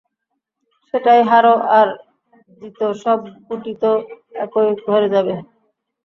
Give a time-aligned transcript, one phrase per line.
[0.87, 1.87] সেটাই হারো আর
[2.61, 3.91] জিতো সব গুটিতো
[4.43, 5.33] একই ঘরে যাবে।